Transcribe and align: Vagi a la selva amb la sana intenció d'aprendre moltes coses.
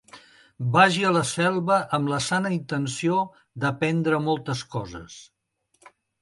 Vagi 0.75 1.03
a 1.09 1.09
la 1.17 1.21
selva 1.31 1.77
amb 1.97 2.09
la 2.13 2.19
sana 2.27 2.53
intenció 2.55 3.19
d'aprendre 3.65 4.23
moltes 4.29 4.65
coses. 4.77 5.21